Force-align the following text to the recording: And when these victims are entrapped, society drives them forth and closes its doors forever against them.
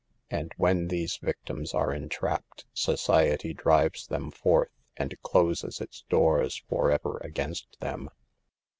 And 0.31 0.51
when 0.57 0.87
these 0.87 1.17
victims 1.17 1.75
are 1.75 1.93
entrapped, 1.93 2.65
society 2.73 3.53
drives 3.53 4.07
them 4.07 4.31
forth 4.31 4.71
and 4.97 5.13
closes 5.21 5.79
its 5.79 6.05
doors 6.09 6.63
forever 6.67 7.19
against 7.23 7.79
them. 7.81 8.09